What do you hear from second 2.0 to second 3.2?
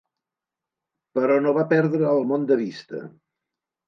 el món de vista.